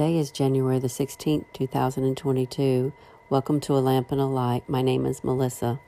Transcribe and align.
Today 0.00 0.16
is 0.16 0.30
January 0.30 0.78
the 0.78 0.88
16th, 0.88 1.44
2022. 1.52 2.90
Welcome 3.28 3.60
to 3.60 3.74
A 3.74 3.80
Lamp 3.80 4.10
and 4.10 4.18
a 4.18 4.24
Light. 4.24 4.66
My 4.66 4.80
name 4.80 5.04
is 5.04 5.22
Melissa. 5.22 5.78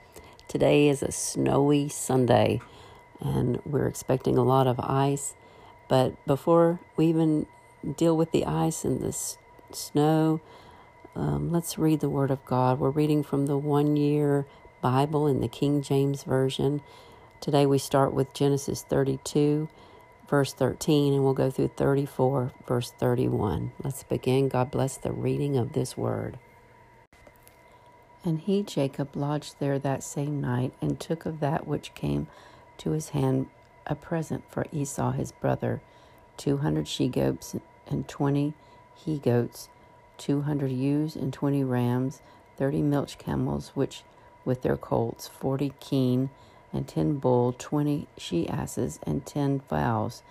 Today 0.49 0.91
is 0.91 1.03
a 1.03 1.11
snowy 1.11 1.89
Sunday, 1.89 2.61
and 3.21 3.63
we're 3.65 3.87
expecting 3.87 4.37
a 4.37 4.43
lot 4.43 4.67
of 4.67 4.79
ice. 4.81 5.35
But 5.89 6.23
before 6.27 6.79
we 6.95 7.07
even 7.07 7.47
deal 7.97 8.15
with 8.15 8.33
the 8.33 8.45
ice 8.45 8.85
and 8.85 9.01
the 9.01 9.09
s- 9.09 9.39
snow, 9.71 10.43
um, 11.17 11.51
let's 11.51 11.79
read 11.79 12.01
the 12.01 12.11
Word 12.11 12.31
of 12.31 12.45
God. 12.45 12.81
We're 12.81 12.91
reading 12.91 13.23
from 13.23 13.47
the 13.47 13.57
one 13.57 13.97
year 13.97 14.45
Bible 14.83 15.27
in 15.27 15.41
the 15.41 15.49
King 15.49 15.81
James 15.81 16.25
Version. 16.25 16.83
Today 17.41 17.65
we 17.65 17.79
start 17.79 18.13
with 18.13 18.35
Genesis 18.35 18.83
32 18.83 19.71
verse 20.33 20.55
13, 20.55 21.13
and 21.13 21.23
we'll 21.23 21.35
go 21.35 21.51
through 21.51 21.69
34, 21.77 22.53
verse 22.67 22.91
31. 22.99 23.73
Let's 23.85 24.03
begin. 24.05 24.49
God 24.49 24.71
bless 24.71 24.97
the 24.97 25.13
reading 25.13 25.59
of 25.59 25.75
this 25.75 25.95
word. 25.95 26.39
And 28.25 28.41
he, 28.41 28.63
Jacob, 28.63 29.15
lodged 29.15 29.57
there 29.61 29.79
that 29.81 30.03
same 30.03 30.41
night, 30.41 30.73
and 30.81 30.99
took 30.99 31.27
of 31.27 31.41
that 31.41 31.67
which 31.69 31.95
came 31.95 32.29
to 32.79 32.93
his 32.93 33.11
hand 33.11 33.49
a 33.87 33.95
present 33.95 34.45
for 34.51 34.65
Esau 34.73 35.13
his 35.13 35.33
brother 35.33 35.83
two 36.39 36.59
hundred 36.59 36.89
she 36.89 37.09
goats 37.09 37.55
and 37.87 38.09
twenty 38.09 38.55
he 38.95 39.19
goats, 39.19 39.69
two 40.17 40.43
hundred 40.43 40.73
ewes 40.73 41.15
and 41.15 41.35
twenty 41.35 41.63
rams, 41.63 42.23
thirty 42.57 42.81
milch 42.81 43.19
camels, 43.19 43.73
which 43.75 44.03
with 44.47 44.63
their 44.63 44.79
colts, 44.79 45.29
forty 45.29 45.75
kine 45.79 46.31
and 46.73 46.89
ten 46.89 47.17
bull, 47.17 47.55
twenty 47.59 48.07
she 48.17 48.49
asses, 48.49 48.99
and 49.05 49.27
ten 49.27 49.61
fowls. 49.61 50.23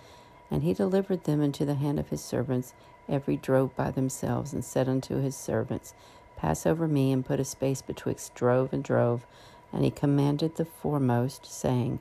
And 0.50 0.62
he 0.62 0.74
delivered 0.74 1.24
them 1.24 1.40
into 1.40 1.64
the 1.64 1.76
hand 1.76 1.98
of 1.98 2.08
his 2.08 2.22
servants, 2.22 2.74
every 3.08 3.36
drove 3.36 3.74
by 3.76 3.90
themselves, 3.90 4.52
and 4.52 4.64
said 4.64 4.88
unto 4.88 5.16
his 5.20 5.36
servants, 5.36 5.94
Pass 6.36 6.66
over 6.66 6.88
me, 6.88 7.12
and 7.12 7.24
put 7.24 7.40
a 7.40 7.44
space 7.44 7.82
betwixt 7.82 8.34
drove 8.34 8.72
and 8.72 8.82
drove. 8.82 9.26
And 9.72 9.84
he 9.84 9.90
commanded 9.90 10.56
the 10.56 10.64
foremost, 10.64 11.46
saying, 11.46 12.00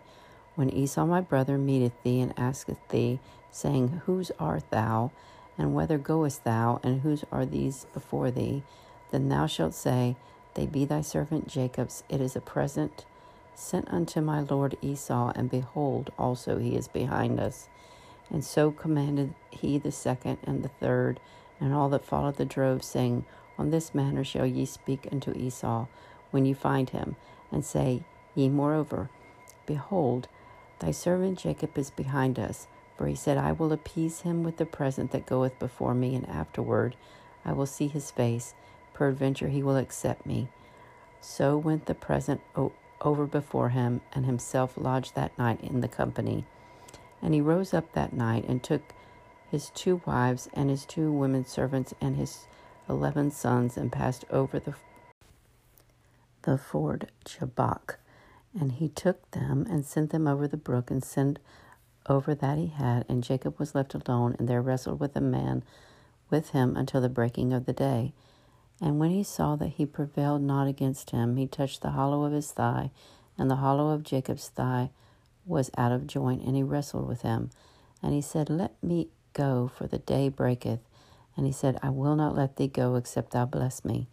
When 0.56 0.70
Esau 0.70 1.06
my 1.06 1.22
brother 1.22 1.58
meeteth 1.58 2.02
thee, 2.04 2.20
and 2.20 2.34
asketh 2.38 2.80
thee, 2.90 3.20
saying, 3.52 4.02
Whose 4.06 4.32
art 4.40 4.70
thou? 4.72 5.12
And 5.58 5.76
whither 5.76 5.98
goest 5.98 6.44
thou? 6.44 6.80
And 6.84 7.02
whose 7.02 7.24
are 7.32 7.46
these 7.46 7.86
before 7.94 8.32
thee? 8.32 8.64
Then 9.12 9.30
thou 9.30 9.46
shalt 9.46 9.76
say, 9.76 10.16
They 10.56 10.66
be 10.66 10.86
thy 10.86 11.02
servant 11.02 11.48
Jacob's. 11.48 12.04
It 12.10 12.20
is 12.20 12.36
a 12.36 12.42
present 12.42 13.06
sent 13.56 13.88
unto 13.92 14.22
my 14.22 14.42
lord 14.42 14.78
Esau, 14.82 15.32
and 15.36 15.50
behold, 15.50 16.12
also 16.18 16.58
he 16.58 16.76
is 16.76 16.88
behind 16.88 17.40
us. 17.40 17.70
And 18.30 18.44
so 18.44 18.72
commanded 18.72 19.34
he 19.50 19.78
the 19.78 19.92
second 19.92 20.38
and 20.44 20.64
the 20.64 20.70
third, 20.70 21.20
and 21.60 21.74
all 21.74 21.90
that 21.90 22.06
followed 22.06 22.38
the 22.38 22.46
drove, 22.46 22.84
saying, 22.84 23.26
On 23.58 23.72
this 23.72 23.94
manner 23.94 24.24
shall 24.24 24.46
ye 24.46 24.66
speak 24.66 25.08
unto 25.12 25.34
Esau 25.34 25.88
when 26.32 26.46
ye 26.46 26.54
find 26.54 26.90
him, 26.90 27.16
and 27.52 27.66
say 27.66 28.04
ye 28.34 28.50
moreover, 28.50 29.10
Behold, 29.66 30.28
thy 30.80 30.92
servant 30.92 31.38
Jacob 31.38 31.78
is 31.78 31.92
behind 31.92 32.40
us. 32.40 32.68
For 32.98 33.08
he 33.08 33.16
said, 33.16 33.38
I 33.38 33.52
will 33.52 33.74
appease 33.74 34.22
him 34.22 34.44
with 34.44 34.58
the 34.58 34.66
present 34.66 35.12
that 35.12 35.26
goeth 35.26 35.58
before 35.60 35.94
me, 35.94 36.16
and 36.16 36.28
afterward 36.30 36.96
I 37.44 37.54
will 37.54 37.66
see 37.66 37.88
his 37.88 38.12
face. 38.12 38.54
Peradventure 38.94 39.48
he 39.48 39.64
will 39.64 39.78
accept 39.78 40.26
me. 40.26 40.50
So 41.20 41.58
went 41.58 41.86
the 41.86 41.96
present 41.96 42.42
over 43.02 43.26
before 43.26 43.70
him, 43.70 44.02
and 44.14 44.26
himself 44.26 44.78
lodged 44.78 45.16
that 45.16 45.38
night 45.38 45.62
in 45.62 45.82
the 45.82 45.88
company. 45.88 46.46
And 47.22 47.34
he 47.34 47.42
rose 47.42 47.74
up 47.74 47.94
that 47.94 48.14
night 48.14 48.46
and 48.48 48.64
took 48.64 48.82
his 49.50 49.70
two 49.72 50.02
wives 50.06 50.50
and 50.54 50.70
his 50.70 50.86
two 50.86 51.12
women 51.12 51.46
servants 51.46 51.94
and 52.00 52.16
his 52.16 52.48
eleven 52.88 53.32
sons 53.32 53.78
and 53.78 53.92
passed 53.92 54.26
over 54.30 54.60
the 54.60 54.74
the 56.44 56.58
ford 56.58 57.12
Jabbok. 57.26 58.00
And 58.60 58.74
he 58.74 58.90
took 58.90 59.30
them 59.32 59.66
and 59.70 59.86
sent 59.86 60.10
them 60.10 60.28
over 60.28 60.48
the 60.48 60.58
brook 60.58 60.90
and 60.90 61.04
sent 61.04 61.40
over 62.08 62.34
that 62.34 62.58
he 62.58 62.68
had. 62.68 63.06
And 63.08 63.24
Jacob 63.24 63.60
was 63.60 63.76
left 63.76 63.94
alone, 63.94 64.36
and 64.40 64.48
there 64.48 64.62
wrestled 64.62 65.00
with 65.00 65.16
a 65.16 65.22
man 65.22 65.64
with 66.30 66.50
him 66.50 66.76
until 66.76 67.02
the 67.02 67.10
breaking 67.10 67.54
of 67.54 67.66
the 67.66 67.74
day. 67.74 68.14
And 68.82 69.00
when 69.00 69.12
he 69.12 69.24
saw 69.24 69.56
that 69.58 69.68
he 69.68 69.86
prevailed 69.86 70.42
not 70.42 70.68
against 70.68 71.12
him, 71.12 71.38
he 71.38 71.46
touched 71.46 71.82
the 71.82 71.92
hollow 71.92 72.24
of 72.24 72.34
his 72.34 72.52
thigh, 72.52 72.90
and 73.38 73.50
the 73.50 73.58
hollow 73.58 73.90
of 73.92 74.04
Jacob's 74.04 74.50
thigh 74.50 74.90
was 75.46 75.70
out 75.78 75.92
of 75.92 76.08
joint, 76.08 76.42
and 76.42 76.56
he 76.56 76.64
wrestled 76.64 77.08
with 77.08 77.22
him. 77.22 77.52
And 78.02 78.14
he 78.14 78.22
said, 78.22 78.50
Let 78.50 78.82
me 78.84 79.10
go, 79.34 79.70
for 79.76 79.86
the 79.86 80.00
day 80.00 80.30
breaketh. 80.30 80.80
And 81.38 81.46
he 81.46 81.52
said, 81.52 81.78
I 81.82 81.90
will 81.90 82.16
not 82.16 82.36
let 82.36 82.58
thee 82.58 82.68
go, 82.68 82.96
except 82.96 83.32
thou 83.32 83.46
bless 83.46 83.86
me. 83.86 84.08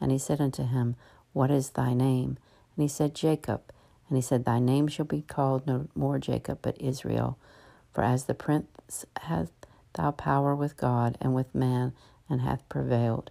And 0.00 0.10
he 0.10 0.18
said 0.18 0.40
unto 0.40 0.64
him, 0.64 0.96
What 1.32 1.50
is 1.50 1.70
thy 1.70 1.92
name? 1.92 2.38
And 2.76 2.82
he 2.82 2.88
said, 2.88 3.14
Jacob. 3.14 3.60
And 4.08 4.16
he 4.16 4.22
said, 4.22 4.44
Thy 4.44 4.58
name 4.58 4.88
shall 4.88 5.04
be 5.04 5.22
called 5.22 5.66
no 5.66 5.88
more 5.94 6.18
Jacob, 6.18 6.60
but 6.62 6.80
Israel. 6.80 7.38
For 7.92 8.02
as 8.04 8.24
the 8.24 8.34
prince 8.34 9.04
hath 9.22 9.50
thou 9.94 10.12
power 10.12 10.54
with 10.54 10.76
God 10.76 11.18
and 11.20 11.34
with 11.34 11.54
man, 11.54 11.92
and 12.28 12.40
hath 12.40 12.66
prevailed. 12.68 13.30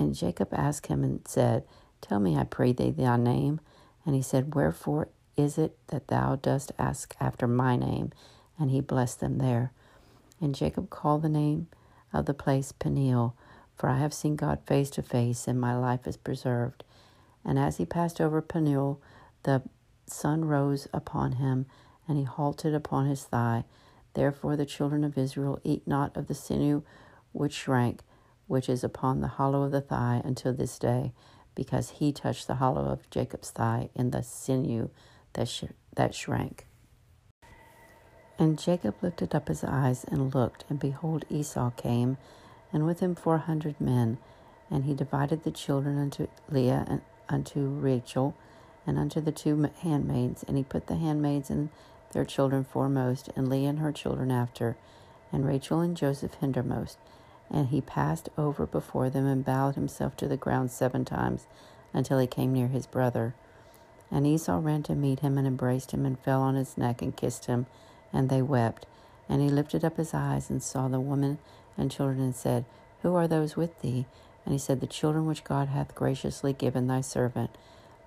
And 0.00 0.14
Jacob 0.14 0.48
asked 0.52 0.86
him 0.86 1.04
and 1.04 1.20
said, 1.28 1.64
Tell 2.00 2.20
me, 2.20 2.36
I 2.36 2.44
pray 2.44 2.72
thee, 2.72 2.90
thy 2.90 3.18
name. 3.18 3.60
And 4.06 4.14
he 4.14 4.22
said, 4.22 4.54
Wherefore 4.54 5.08
is 5.36 5.58
it 5.58 5.76
that 5.88 6.08
thou 6.08 6.36
dost 6.36 6.72
ask 6.78 7.14
after 7.20 7.46
my 7.46 7.76
name? 7.76 8.12
And 8.58 8.70
he 8.70 8.80
blessed 8.80 9.20
them 9.20 9.38
there. 9.38 9.72
And 10.40 10.54
Jacob 10.54 10.88
called 10.88 11.22
the 11.22 11.28
name 11.28 11.68
of 12.14 12.24
the 12.24 12.34
place 12.34 12.72
Peniel, 12.72 13.36
for 13.76 13.90
I 13.90 13.98
have 13.98 14.14
seen 14.14 14.36
God 14.36 14.60
face 14.66 14.88
to 14.90 15.02
face, 15.02 15.46
and 15.46 15.60
my 15.60 15.76
life 15.76 16.06
is 16.06 16.16
preserved. 16.16 16.82
And 17.44 17.58
as 17.58 17.76
he 17.76 17.84
passed 17.84 18.20
over 18.20 18.40
Peniel, 18.40 19.00
the 19.42 19.62
sun 20.06 20.46
rose 20.46 20.88
upon 20.94 21.32
him, 21.32 21.66
and 22.08 22.16
he 22.16 22.24
halted 22.24 22.74
upon 22.74 23.06
his 23.06 23.24
thigh. 23.24 23.64
Therefore 24.14 24.56
the 24.56 24.66
children 24.66 25.04
of 25.04 25.18
Israel 25.18 25.60
eat 25.62 25.86
not 25.86 26.16
of 26.16 26.26
the 26.26 26.34
sinew 26.34 26.82
which 27.32 27.52
shrank, 27.52 28.00
which 28.50 28.68
is 28.68 28.82
upon 28.82 29.20
the 29.20 29.28
hollow 29.38 29.62
of 29.62 29.70
the 29.70 29.80
thigh 29.80 30.20
until 30.24 30.52
this 30.52 30.76
day, 30.76 31.12
because 31.54 31.90
he 31.90 32.10
touched 32.10 32.48
the 32.48 32.56
hollow 32.56 32.86
of 32.86 33.08
Jacob's 33.08 33.52
thigh 33.52 33.88
in 33.94 34.10
the 34.10 34.24
sinew 34.24 34.88
that, 35.34 35.46
sh- 35.46 35.76
that 35.94 36.16
shrank. 36.16 36.66
And 38.40 38.58
Jacob 38.58 38.96
lifted 39.02 39.36
up 39.36 39.46
his 39.46 39.62
eyes 39.62 40.04
and 40.10 40.34
looked, 40.34 40.64
and 40.68 40.80
behold, 40.80 41.24
Esau 41.30 41.70
came, 41.70 42.16
and 42.72 42.84
with 42.84 42.98
him 42.98 43.14
four 43.14 43.38
hundred 43.38 43.80
men. 43.80 44.18
And 44.68 44.84
he 44.84 44.94
divided 44.94 45.44
the 45.44 45.52
children 45.52 45.96
unto 45.96 46.26
Leah 46.50 46.84
and 46.88 47.02
unto 47.28 47.68
Rachel, 47.68 48.34
and 48.84 48.98
unto 48.98 49.20
the 49.20 49.30
two 49.30 49.70
handmaids. 49.82 50.42
And 50.48 50.56
he 50.56 50.64
put 50.64 50.88
the 50.88 50.96
handmaids 50.96 51.50
and 51.50 51.68
their 52.10 52.24
children 52.24 52.64
foremost, 52.64 53.28
and 53.36 53.48
Leah 53.48 53.68
and 53.68 53.78
her 53.78 53.92
children 53.92 54.32
after, 54.32 54.76
and 55.30 55.46
Rachel 55.46 55.78
and 55.78 55.96
Joseph 55.96 56.34
hindermost. 56.40 56.96
And 57.50 57.68
he 57.68 57.80
passed 57.80 58.28
over 58.38 58.66
before 58.66 59.10
them 59.10 59.26
and 59.26 59.44
bowed 59.44 59.74
himself 59.74 60.16
to 60.18 60.28
the 60.28 60.36
ground 60.36 60.70
seven 60.70 61.04
times 61.04 61.46
until 61.92 62.18
he 62.18 62.26
came 62.26 62.52
near 62.52 62.68
his 62.68 62.86
brother. 62.86 63.34
And 64.10 64.26
Esau 64.26 64.60
ran 64.62 64.82
to 64.84 64.94
meet 64.94 65.20
him 65.20 65.38
and 65.38 65.46
embraced 65.46 65.92
him 65.92 66.04
and 66.04 66.18
fell 66.18 66.42
on 66.42 66.54
his 66.54 66.76
neck 66.76 67.02
and 67.02 67.16
kissed 67.16 67.46
him, 67.46 67.66
and 68.12 68.28
they 68.28 68.42
wept. 68.42 68.86
And 69.28 69.40
he 69.40 69.48
lifted 69.48 69.84
up 69.84 69.96
his 69.96 70.12
eyes 70.14 70.50
and 70.50 70.62
saw 70.62 70.88
the 70.88 71.00
woman 71.00 71.38
and 71.76 71.90
children 71.90 72.20
and 72.20 72.34
said, 72.34 72.64
Who 73.02 73.14
are 73.14 73.28
those 73.28 73.56
with 73.56 73.80
thee? 73.80 74.06
And 74.44 74.52
he 74.52 74.58
said, 74.58 74.80
The 74.80 74.86
children 74.86 75.26
which 75.26 75.44
God 75.44 75.68
hath 75.68 75.94
graciously 75.94 76.52
given 76.52 76.86
thy 76.86 77.00
servant. 77.00 77.50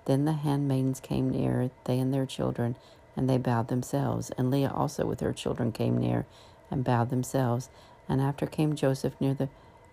Then 0.04 0.26
the 0.26 0.32
handmaidens 0.32 1.00
came 1.00 1.30
near, 1.30 1.70
they 1.84 1.98
and 1.98 2.12
their 2.12 2.26
children, 2.26 2.76
and 3.16 3.28
they 3.28 3.38
bowed 3.38 3.68
themselves. 3.68 4.30
And 4.36 4.50
Leah 4.50 4.72
also 4.74 5.06
with 5.06 5.20
her 5.20 5.32
children 5.32 5.72
came 5.72 5.96
near 5.96 6.26
and 6.70 6.84
bowed 6.84 7.10
themselves. 7.10 7.70
And 8.08 8.20
after 8.20 8.46
came 8.46 8.76
Joseph 8.76 9.14
near 9.20 9.34
the 9.34 9.48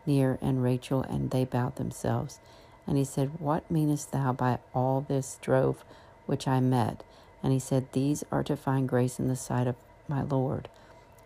near 0.05 0.37
and 0.41 0.63
Rachel, 0.63 1.03
and 1.03 1.29
they 1.29 1.45
bowed 1.45 1.75
themselves. 1.75 2.39
And 2.87 2.97
he 2.97 3.03
said, 3.03 3.39
What 3.39 3.69
meanest 3.69 4.11
thou 4.11 4.33
by 4.33 4.59
all 4.73 5.01
this 5.01 5.37
drove 5.41 5.83
which 6.25 6.47
I 6.47 6.59
met? 6.59 7.03
And 7.43 7.53
he 7.53 7.59
said, 7.59 7.91
These 7.91 8.23
are 8.31 8.43
to 8.43 8.55
find 8.55 8.89
grace 8.89 9.19
in 9.19 9.27
the 9.27 9.35
sight 9.35 9.67
of 9.67 9.75
my 10.07 10.21
Lord. 10.23 10.69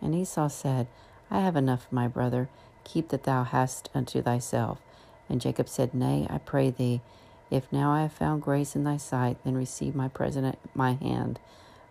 And 0.00 0.14
Esau 0.14 0.48
said, 0.48 0.86
I 1.30 1.40
have 1.40 1.56
enough, 1.56 1.86
my 1.90 2.06
brother. 2.08 2.48
Keep 2.84 3.08
that 3.08 3.24
thou 3.24 3.42
hast 3.44 3.88
unto 3.94 4.22
thyself. 4.22 4.80
And 5.28 5.40
Jacob 5.40 5.68
said, 5.68 5.94
Nay, 5.94 6.26
I 6.30 6.38
pray 6.38 6.70
thee, 6.70 7.00
if 7.50 7.72
now 7.72 7.92
I 7.92 8.02
have 8.02 8.12
found 8.12 8.42
grace 8.42 8.76
in 8.76 8.84
thy 8.84 8.96
sight, 8.96 9.38
then 9.44 9.56
receive 9.56 9.94
my 9.94 10.08
present 10.08 10.46
at 10.46 10.58
my 10.74 10.92
hand. 10.94 11.38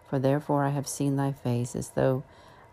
For 0.10 0.20
therefore 0.20 0.64
I 0.64 0.70
have 0.70 0.88
seen 0.88 1.16
thy 1.16 1.32
face, 1.32 1.76
as 1.76 1.90
though 1.90 2.24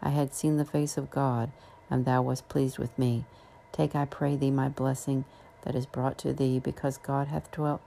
I 0.00 0.10
had 0.10 0.34
seen 0.34 0.56
the 0.56 0.64
face 0.64 0.96
of 0.96 1.10
God, 1.10 1.50
and 1.92 2.04
thou 2.04 2.22
wast 2.22 2.48
pleased 2.48 2.78
with 2.78 2.98
me. 2.98 3.24
Take, 3.70 3.94
I 3.94 4.04
pray 4.04 4.34
thee, 4.36 4.50
my 4.50 4.68
blessing 4.68 5.24
that 5.62 5.76
is 5.76 5.86
brought 5.86 6.18
to 6.18 6.32
thee, 6.32 6.58
because 6.58 6.98
God 6.98 7.28
hath 7.28 7.52
dwelt, 7.52 7.82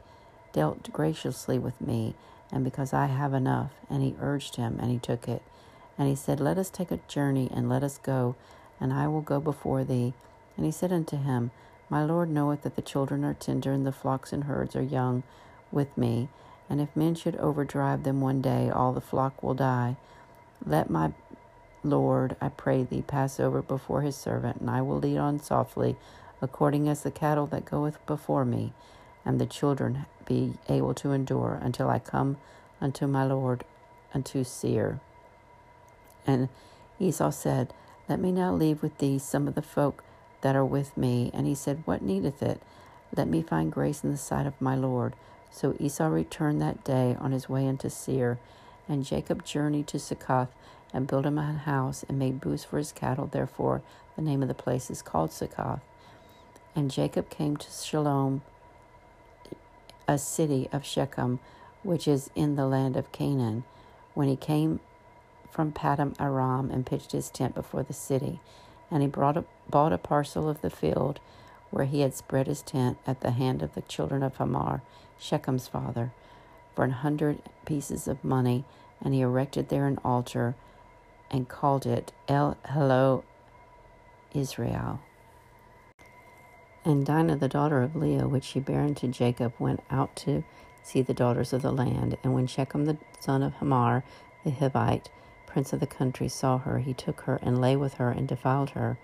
dealt 0.53 0.93
graciously 0.93 1.59
with 1.59 1.81
me, 1.81 2.15
and 2.51 2.63
because 2.63 2.93
I 2.93 3.07
have 3.07 3.33
enough. 3.33 3.71
And 3.89 4.01
he 4.01 4.15
urged 4.21 4.55
him, 4.55 4.77
and 4.81 4.91
he 4.91 4.99
took 4.99 5.27
it. 5.27 5.41
And 5.97 6.07
he 6.07 6.15
said, 6.15 6.39
Let 6.39 6.57
us 6.57 6.69
take 6.69 6.91
a 6.91 6.99
journey, 7.07 7.49
and 7.53 7.67
let 7.67 7.83
us 7.83 7.97
go 7.97 8.35
and 8.79 8.93
I 8.93 9.07
will 9.07 9.21
go 9.21 9.39
before 9.39 9.83
thee. 9.83 10.13
And 10.57 10.65
he 10.65 10.71
said 10.71 10.91
unto 10.91 11.17
him, 11.17 11.51
My 11.89 12.03
Lord 12.03 12.29
knoweth 12.29 12.63
that 12.63 12.75
the 12.75 12.81
children 12.81 13.23
are 13.23 13.33
tender, 13.33 13.71
and 13.71 13.85
the 13.85 13.91
flocks 13.91 14.33
and 14.33 14.45
herds 14.45 14.75
are 14.75 14.81
young 14.81 15.23
with 15.71 15.97
me. 15.97 16.29
And 16.69 16.81
if 16.81 16.95
men 16.95 17.15
should 17.15 17.35
overdrive 17.37 18.03
them 18.03 18.21
one 18.21 18.41
day, 18.41 18.69
all 18.69 18.93
the 18.93 19.01
flock 19.01 19.43
will 19.43 19.53
die. 19.53 19.97
Let 20.65 20.89
my 20.89 21.13
Lord, 21.85 22.35
I 22.41 22.49
pray 22.49 22.83
thee, 22.83 23.03
pass 23.03 23.39
over 23.39 23.61
before 23.61 24.01
his 24.01 24.15
servant, 24.15 24.59
and 24.59 24.69
I 24.69 24.81
will 24.81 24.99
lead 24.99 25.17
on 25.17 25.39
softly, 25.39 25.95
according 26.41 26.89
as 26.89 27.03
the 27.03 27.11
cattle 27.11 27.45
that 27.47 27.65
goeth 27.65 28.03
before 28.05 28.43
me, 28.43 28.73
and 29.23 29.39
the 29.39 29.45
children 29.45 30.05
be 30.25 30.55
able 30.67 30.93
to 30.95 31.11
endure 31.11 31.59
until 31.61 31.89
I 31.89 31.99
come 31.99 32.37
unto 32.81 33.07
my 33.07 33.23
Lord, 33.23 33.63
unto 34.13 34.43
Seir. 34.43 34.99
And 36.25 36.49
Esau 36.99 37.29
said, 37.29 37.73
Let 38.09 38.19
me 38.19 38.31
now 38.31 38.53
leave 38.53 38.81
with 38.81 38.97
thee 38.97 39.19
some 39.19 39.47
of 39.47 39.55
the 39.55 39.61
folk 39.61 40.03
that 40.41 40.55
are 40.55 40.65
with 40.65 40.97
me. 40.97 41.31
And 41.33 41.47
he 41.47 41.55
said, 41.55 41.83
What 41.85 42.01
needeth 42.01 42.41
it? 42.41 42.61
Let 43.15 43.27
me 43.27 43.41
find 43.41 43.71
grace 43.71 44.03
in 44.03 44.11
the 44.11 44.17
sight 44.17 44.45
of 44.45 44.59
my 44.59 44.75
Lord. 44.75 45.13
So 45.51 45.75
Esau 45.79 46.07
returned 46.07 46.61
that 46.61 46.83
day 46.83 47.15
on 47.19 47.31
his 47.31 47.47
way 47.47 47.65
into 47.65 47.89
Seir, 47.89 48.39
and 48.89 49.05
Jacob 49.05 49.45
journeyed 49.45 49.87
to 49.87 49.99
Succoth 49.99 50.49
and 50.95 51.07
built 51.07 51.25
him 51.25 51.37
a 51.37 51.51
house 51.51 52.05
and 52.07 52.17
made 52.17 52.39
booths 52.39 52.63
for 52.63 52.77
his 52.77 52.93
cattle. 52.93 53.27
Therefore, 53.27 53.81
the 54.15 54.21
name 54.21 54.41
of 54.41 54.47
the 54.47 54.53
place 54.53 54.89
is 54.89 55.01
called 55.01 55.33
Succoth. 55.33 55.81
And 56.73 56.89
Jacob 56.89 57.29
came 57.29 57.57
to 57.57 57.69
Shalom, 57.69 58.41
a 60.07 60.17
city 60.17 60.69
of 60.71 60.85
Shechem, 60.85 61.39
which 61.83 62.07
is 62.07 62.29
in 62.33 62.55
the 62.55 62.65
land 62.65 62.95
of 62.95 63.11
Canaan. 63.11 63.65
When 64.13 64.29
he 64.29 64.37
came 64.37 64.79
from 65.51 65.73
Paddan 65.73 66.15
Aram 66.17 66.71
and 66.71 66.85
pitched 66.85 67.11
his 67.11 67.29
tent 67.29 67.55
before 67.55 67.83
the 67.83 67.93
city. 67.93 68.39
And 68.89 69.01
he 69.01 69.07
brought 69.07 69.35
a, 69.35 69.43
bought 69.69 69.91
a 69.91 69.97
parcel 69.97 70.47
of 70.49 70.61
the 70.61 70.69
field 70.69 71.19
where 71.71 71.85
he 71.85 72.01
had 72.01 72.13
spread 72.13 72.47
his 72.47 72.61
tent 72.61 72.97
at 73.05 73.19
the 73.19 73.31
hand 73.31 73.61
of 73.61 73.73
the 73.73 73.81
children 73.81 74.23
of 74.23 74.37
Hamor, 74.37 74.81
Shechem's 75.19 75.67
father, 75.67 76.13
for 76.73 76.85
an 76.85 76.91
hundred 76.91 77.41
pieces 77.65 78.07
of 78.07 78.23
money. 78.23 78.63
And 79.01 79.13
he 79.13 79.19
erected 79.19 79.67
there 79.67 79.87
an 79.87 79.99
altar 80.05 80.55
and 81.35 81.49
called 81.49 81.85
it 81.85 82.13
El 82.29 82.57
Hello 82.65 83.25
Israel. 84.33 85.01
And 86.85 87.05
Dinah, 87.05 87.35
the 87.35 87.49
daughter 87.49 87.81
of 87.81 87.93
Leah, 87.93 88.25
which 88.27 88.45
she 88.45 88.61
bare 88.61 88.83
unto 88.83 89.09
Jacob, 89.09 89.51
went 89.59 89.81
out 89.91 90.15
to 90.17 90.45
see 90.81 91.01
the 91.01 91.13
daughters 91.13 91.51
of 91.51 91.61
the 91.61 91.73
land. 91.73 92.17
And 92.23 92.33
when 92.33 92.47
Shechem 92.47 92.85
the 92.85 92.97
son 93.19 93.43
of 93.43 93.55
Hamor, 93.55 94.05
the 94.45 94.51
Hivite, 94.51 95.07
prince 95.45 95.73
of 95.73 95.81
the 95.81 95.87
country, 95.87 96.29
saw 96.29 96.59
her, 96.59 96.79
he 96.79 96.93
took 96.93 97.21
her 97.21 97.37
and 97.41 97.59
lay 97.59 97.75
with 97.75 97.95
her 97.95 98.11
and 98.11 98.29
defiled 98.29 98.69
her. 98.69 98.97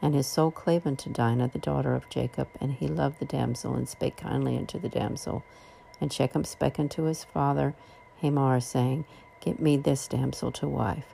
And 0.00 0.14
his 0.14 0.28
soul 0.28 0.52
clave 0.52 0.86
unto 0.86 1.10
Dinah, 1.10 1.48
the 1.48 1.58
daughter 1.58 1.96
of 1.96 2.08
Jacob, 2.08 2.46
and 2.60 2.74
he 2.74 2.86
loved 2.86 3.18
the 3.18 3.24
damsel 3.24 3.74
and 3.74 3.88
spake 3.88 4.16
kindly 4.16 4.56
unto 4.56 4.78
the 4.78 4.88
damsel. 4.88 5.42
And 6.00 6.12
Shechem 6.12 6.44
spake 6.44 6.78
unto 6.78 7.04
his 7.04 7.24
father 7.24 7.74
Hamor, 8.20 8.60
saying, 8.60 9.04
Get 9.40 9.58
me 9.58 9.76
this 9.76 10.06
damsel 10.06 10.52
to 10.52 10.68
wife. 10.68 11.12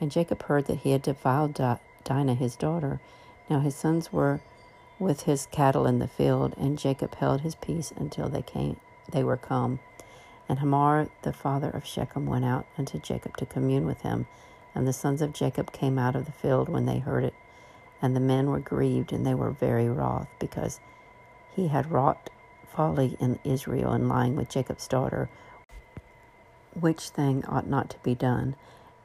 And 0.00 0.10
Jacob 0.10 0.42
heard 0.42 0.66
that 0.66 0.78
he 0.78 0.92
had 0.92 1.02
defiled 1.02 1.60
Dinah 2.04 2.34
his 2.34 2.56
daughter. 2.56 3.00
Now 3.48 3.60
his 3.60 3.76
sons 3.76 4.12
were 4.12 4.40
with 4.98 5.22
his 5.22 5.46
cattle 5.50 5.86
in 5.86 5.98
the 5.98 6.08
field, 6.08 6.54
and 6.56 6.78
Jacob 6.78 7.14
held 7.14 7.40
his 7.40 7.54
peace 7.54 7.92
until 7.96 8.28
they 8.28 8.42
came 8.42 8.76
they 9.10 9.24
were 9.24 9.36
come. 9.36 9.80
And 10.48 10.58
Hamor, 10.58 11.08
the 11.22 11.32
father 11.32 11.70
of 11.70 11.86
Shechem, 11.86 12.26
went 12.26 12.44
out 12.44 12.66
unto 12.76 12.98
Jacob 12.98 13.36
to 13.36 13.46
commune 13.46 13.86
with 13.86 14.02
him. 14.02 14.26
And 14.74 14.86
the 14.86 14.92
sons 14.92 15.22
of 15.22 15.32
Jacob 15.32 15.72
came 15.72 15.98
out 15.98 16.16
of 16.16 16.26
the 16.26 16.32
field 16.32 16.68
when 16.68 16.86
they 16.86 16.98
heard 16.98 17.24
it. 17.24 17.34
And 18.02 18.14
the 18.14 18.20
men 18.20 18.50
were 18.50 18.60
grieved, 18.60 19.12
and 19.12 19.26
they 19.26 19.34
were 19.34 19.50
very 19.50 19.88
wroth, 19.88 20.28
because 20.38 20.80
he 21.54 21.68
had 21.68 21.90
wrought 21.90 22.30
folly 22.72 23.16
in 23.20 23.38
Israel 23.44 23.92
in 23.92 24.08
lying 24.08 24.36
with 24.36 24.48
Jacob's 24.48 24.88
daughter, 24.88 25.28
which 26.78 27.08
thing 27.08 27.44
ought 27.46 27.66
not 27.66 27.90
to 27.90 27.98
be 27.98 28.14
done. 28.14 28.54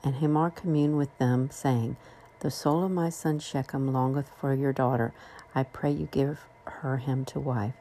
And 0.05 0.17
Hamor 0.17 0.51
communed 0.51 0.97
with 0.97 1.17
them, 1.17 1.49
saying, 1.51 1.97
The 2.41 2.51
soul 2.51 2.83
of 2.85 2.91
my 2.91 3.09
son 3.09 3.39
Shechem 3.39 3.91
longeth 3.91 4.29
for 4.39 4.53
your 4.53 4.71
daughter. 4.71 5.13
I 5.55 5.63
pray 5.63 5.91
you 5.91 6.07
give 6.11 6.45
her 6.65 6.97
him 6.97 7.25
to 7.25 7.39
wife, 7.39 7.73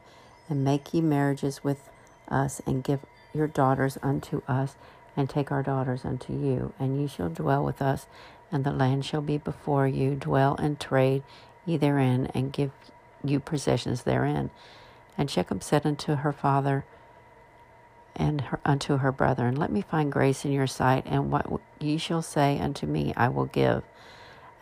and 0.49 0.65
make 0.65 0.95
ye 0.95 1.03
marriages 1.03 1.63
with 1.63 1.91
us, 2.29 2.63
and 2.67 2.83
give 2.83 3.01
your 3.35 3.47
daughters 3.47 3.99
unto 4.03 4.43
us, 4.49 4.75
and 5.17 5.29
take 5.29 5.53
our 5.53 5.63
daughters 5.63 6.07
unto 6.07 6.33
you, 6.33 6.73
and 6.81 6.99
ye 6.99 7.07
shall 7.07 7.29
dwell 7.29 7.63
with 7.63 7.83
us, 7.83 8.07
and 8.51 8.65
the 8.65 8.73
land 8.73 9.05
shall 9.05 9.21
be 9.21 9.37
before 9.39 9.87
you. 9.87 10.15
Dwell 10.15 10.57
and 10.57 10.81
trade 10.81 11.23
ye 11.67 11.77
therein, 11.77 12.31
and 12.35 12.53
give 12.55 12.71
you 13.23 13.39
possessions 13.39 14.05
therein. 14.05 14.51
And 15.19 15.31
Shechem 15.31 15.61
said 15.61 15.85
unto 15.85 16.17
her 16.17 16.33
father 16.33 16.87
and 18.17 18.41
her, 18.43 18.61
unto 18.65 18.99
her 18.99 19.13
brethren, 19.13 19.57
Let 19.57 19.73
me 19.73 19.83
find 19.83 20.13
grace 20.13 20.45
in 20.45 20.53
your 20.53 20.67
sight, 20.67 21.05
and 21.07 21.31
what 21.31 21.47
ye 21.81 21.99
shall 21.99 22.23
say 22.23 22.59
unto 22.59 22.87
me 22.87 23.13
I 23.17 23.29
will 23.29 23.47
give. 23.47 23.83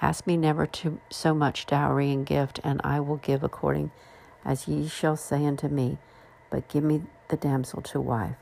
Ask 0.00 0.26
me 0.26 0.36
never 0.36 0.66
to 0.66 1.00
so 1.10 1.34
much 1.34 1.66
dowry 1.66 2.10
and 2.12 2.26
gift, 2.26 2.60
and 2.64 2.80
I 2.82 3.00
will 3.00 3.16
give 3.16 3.44
according 3.44 3.92
as 4.44 4.66
ye 4.66 4.88
shall 4.88 5.16
say 5.16 5.44
unto 5.46 5.68
me. 5.68 5.98
But 6.50 6.68
give 6.68 6.84
me 6.84 7.02
the 7.28 7.36
damsel 7.36 7.80
to 7.82 8.00
wife. 8.00 8.36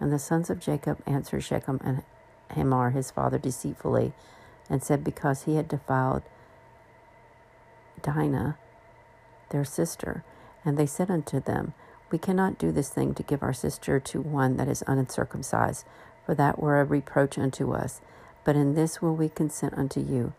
And 0.00 0.12
the 0.12 0.18
sons 0.18 0.50
of 0.50 0.58
Jacob 0.58 0.98
answered 1.06 1.44
Shechem 1.44 1.80
and 1.84 2.02
Hamor 2.50 2.90
his 2.90 3.10
father 3.10 3.38
deceitfully, 3.38 4.12
and 4.68 4.82
said, 4.82 5.04
Because 5.04 5.44
he 5.44 5.56
had 5.56 5.68
defiled 5.68 6.22
Dinah, 8.02 8.56
their 9.50 9.64
sister. 9.64 10.24
And 10.64 10.76
they 10.76 10.86
said 10.86 11.10
unto 11.10 11.40
them, 11.40 11.74
We 12.12 12.18
cannot 12.18 12.58
do 12.58 12.70
this 12.70 12.90
thing 12.90 13.14
to 13.14 13.22
give 13.22 13.42
our 13.42 13.54
sister 13.54 13.98
to 13.98 14.20
one 14.20 14.58
that 14.58 14.68
is 14.68 14.84
uncircumcised, 14.86 15.86
for 16.26 16.34
that 16.34 16.60
were 16.60 16.78
a 16.78 16.84
reproach 16.84 17.38
unto 17.38 17.72
us. 17.72 18.02
But 18.44 18.54
in 18.54 18.74
this 18.74 19.00
will 19.00 19.16
we 19.16 19.30
consent 19.30 19.72
unto 19.78 19.98
you. 19.98 20.34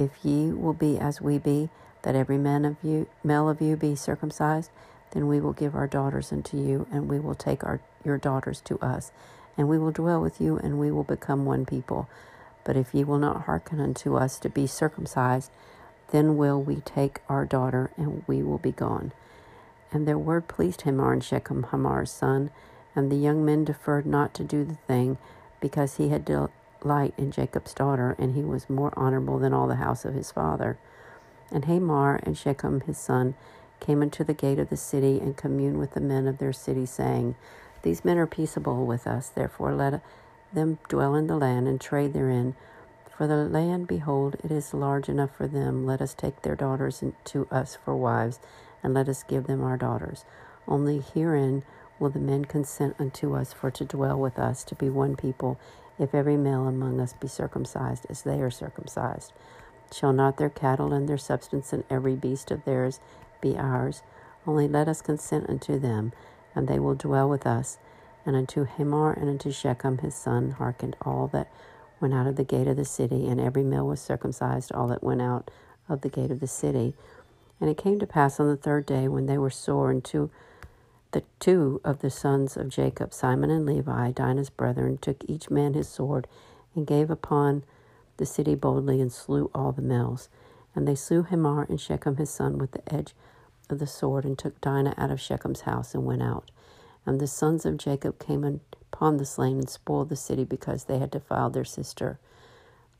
If 0.00 0.24
ye 0.24 0.50
will 0.50 0.72
be 0.72 0.98
as 0.98 1.20
we 1.20 1.38
be, 1.38 1.68
that 2.02 2.16
every 2.16 2.38
man 2.38 2.64
of 2.64 2.76
you, 2.82 3.06
male 3.22 3.48
of 3.48 3.60
you, 3.60 3.76
be 3.76 3.94
circumcised, 3.94 4.72
then 5.12 5.28
we 5.28 5.40
will 5.40 5.52
give 5.52 5.76
our 5.76 5.86
daughters 5.86 6.32
unto 6.32 6.56
you, 6.56 6.88
and 6.90 7.08
we 7.08 7.20
will 7.20 7.36
take 7.36 7.62
our, 7.62 7.80
your 8.04 8.18
daughters 8.18 8.60
to 8.62 8.80
us, 8.80 9.12
and 9.56 9.68
we 9.68 9.78
will 9.78 9.92
dwell 9.92 10.20
with 10.20 10.40
you, 10.40 10.58
and 10.58 10.80
we 10.80 10.90
will 10.90 11.04
become 11.04 11.44
one 11.44 11.64
people. 11.64 12.08
But 12.64 12.76
if 12.76 12.92
ye 12.92 13.04
will 13.04 13.18
not 13.18 13.42
hearken 13.42 13.78
unto 13.78 14.16
us 14.16 14.40
to 14.40 14.48
be 14.48 14.66
circumcised, 14.66 15.52
then 16.10 16.36
will 16.36 16.60
we 16.60 16.76
take 16.76 17.20
our 17.28 17.46
daughter, 17.46 17.92
and 17.96 18.24
we 18.26 18.42
will 18.42 18.58
be 18.58 18.72
gone. 18.72 19.12
And 19.92 20.08
their 20.08 20.18
word 20.18 20.48
pleased 20.48 20.82
Hamor 20.82 21.12
and 21.12 21.22
Shechem, 21.22 21.64
Hamor's 21.64 22.10
son, 22.10 22.50
and 22.96 23.10
the 23.10 23.16
young 23.16 23.44
men 23.44 23.64
deferred 23.64 24.06
not 24.06 24.34
to 24.34 24.44
do 24.44 24.64
the 24.64 24.76
thing, 24.86 25.18
because 25.60 25.96
he 25.96 26.08
had 26.08 26.24
delight 26.24 27.14
in 27.16 27.30
Jacob's 27.30 27.74
daughter, 27.74 28.16
and 28.18 28.34
he 28.34 28.42
was 28.42 28.70
more 28.70 28.92
honorable 28.96 29.38
than 29.38 29.52
all 29.52 29.68
the 29.68 29.76
house 29.76 30.04
of 30.04 30.14
his 30.14 30.32
father. 30.32 30.78
And 31.50 31.66
Hamor 31.66 32.16
and 32.22 32.36
Shechem 32.36 32.80
his 32.82 32.98
son 32.98 33.34
came 33.80 34.02
into 34.02 34.24
the 34.24 34.34
gate 34.34 34.58
of 34.58 34.70
the 34.70 34.76
city 34.76 35.18
and 35.20 35.36
communed 35.36 35.78
with 35.78 35.92
the 35.92 36.00
men 36.00 36.26
of 36.26 36.38
their 36.38 36.52
city, 36.52 36.86
saying, 36.86 37.34
These 37.82 38.04
men 38.04 38.16
are 38.16 38.26
peaceable 38.26 38.86
with 38.86 39.06
us, 39.06 39.28
therefore 39.28 39.74
let 39.74 40.02
them 40.52 40.78
dwell 40.88 41.14
in 41.14 41.26
the 41.26 41.36
land 41.36 41.68
and 41.68 41.80
trade 41.80 42.12
therein. 42.12 42.54
For 43.16 43.26
the 43.26 43.36
land, 43.44 43.86
behold, 43.88 44.36
it 44.42 44.50
is 44.50 44.72
large 44.72 45.08
enough 45.08 45.36
for 45.36 45.46
them. 45.46 45.84
Let 45.84 46.00
us 46.00 46.14
take 46.14 46.42
their 46.42 46.56
daughters 46.56 47.02
to 47.24 47.46
us 47.50 47.76
for 47.84 47.94
wives, 47.94 48.40
and 48.82 48.94
let 48.94 49.08
us 49.08 49.22
give 49.22 49.46
them 49.46 49.62
our 49.62 49.76
daughters. 49.76 50.24
Only 50.66 51.00
herein 51.00 51.62
will 51.98 52.10
the 52.10 52.18
men 52.18 52.44
consent 52.44 52.96
unto 52.98 53.34
us 53.34 53.52
for 53.52 53.70
to 53.70 53.84
dwell 53.84 54.18
with 54.18 54.38
us, 54.38 54.64
to 54.64 54.74
be 54.74 54.90
one 54.90 55.16
people, 55.16 55.58
if 55.98 56.14
every 56.14 56.36
male 56.36 56.66
among 56.66 57.00
us 57.00 57.12
be 57.12 57.28
circumcised 57.28 58.06
as 58.08 58.22
they 58.22 58.40
are 58.40 58.50
circumcised. 58.50 59.32
Shall 59.92 60.12
not 60.12 60.36
their 60.36 60.50
cattle 60.50 60.92
and 60.92 61.08
their 61.08 61.18
substance 61.18 61.72
and 61.72 61.84
every 61.90 62.16
beast 62.16 62.50
of 62.50 62.64
theirs 62.64 62.98
be 63.40 63.56
ours. 63.56 64.02
Only 64.46 64.66
let 64.66 64.88
us 64.88 65.02
consent 65.02 65.48
unto 65.48 65.78
them, 65.78 66.12
and 66.54 66.66
they 66.66 66.78
will 66.78 66.94
dwell 66.94 67.28
with 67.28 67.46
us. 67.46 67.78
And 68.24 68.34
unto 68.34 68.64
Hamor 68.64 69.12
and 69.12 69.28
unto 69.28 69.52
Shechem 69.52 69.98
his 69.98 70.14
son 70.14 70.52
hearkened 70.52 70.96
all 71.02 71.28
that 71.28 71.52
went 72.00 72.14
out 72.14 72.26
of 72.26 72.36
the 72.36 72.44
gate 72.44 72.66
of 72.66 72.76
the 72.76 72.84
city, 72.84 73.28
and 73.28 73.40
every 73.40 73.62
male 73.62 73.86
was 73.86 74.00
circumcised, 74.00 74.72
all 74.72 74.88
that 74.88 75.04
went 75.04 75.22
out 75.22 75.50
of 75.88 76.00
the 76.00 76.08
gate 76.08 76.30
of 76.30 76.40
the 76.40 76.46
city. 76.46 76.94
And 77.62 77.70
it 77.70 77.78
came 77.78 78.00
to 78.00 78.08
pass 78.08 78.40
on 78.40 78.48
the 78.48 78.56
third 78.56 78.86
day, 78.86 79.06
when 79.06 79.26
they 79.26 79.38
were 79.38 79.48
sore, 79.48 79.92
and 79.92 80.02
two, 80.02 80.30
the 81.12 81.22
two 81.38 81.80
of 81.84 82.00
the 82.00 82.10
sons 82.10 82.56
of 82.56 82.68
Jacob, 82.68 83.14
Simon 83.14 83.50
and 83.50 83.64
Levi, 83.64 84.10
Dinah's 84.10 84.50
brethren, 84.50 84.98
took 84.98 85.24
each 85.28 85.48
man 85.48 85.74
his 85.74 85.88
sword, 85.88 86.26
and 86.74 86.88
gave 86.88 87.08
upon 87.08 87.62
the 88.16 88.26
city 88.26 88.56
boldly, 88.56 89.00
and 89.00 89.12
slew 89.12 89.48
all 89.54 89.70
the 89.70 89.80
males. 89.80 90.28
And 90.74 90.88
they 90.88 90.96
slew 90.96 91.22
Hamor 91.22 91.62
and 91.68 91.80
Shechem 91.80 92.16
his 92.16 92.30
son 92.30 92.58
with 92.58 92.72
the 92.72 92.92
edge 92.92 93.14
of 93.70 93.78
the 93.78 93.86
sword, 93.86 94.24
and 94.24 94.36
took 94.36 94.60
Dinah 94.60 94.94
out 94.98 95.12
of 95.12 95.20
Shechem's 95.20 95.60
house, 95.60 95.94
and 95.94 96.04
went 96.04 96.24
out. 96.24 96.50
And 97.06 97.20
the 97.20 97.28
sons 97.28 97.64
of 97.64 97.76
Jacob 97.76 98.18
came 98.18 98.60
upon 98.92 99.18
the 99.18 99.24
slain 99.24 99.58
and 99.58 99.70
spoiled 99.70 100.08
the 100.08 100.16
city 100.16 100.42
because 100.42 100.86
they 100.86 100.98
had 100.98 101.12
defiled 101.12 101.54
their 101.54 101.64
sister. 101.64 102.18